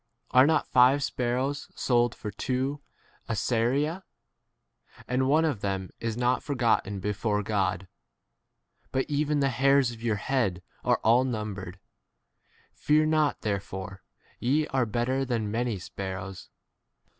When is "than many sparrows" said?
15.23-16.49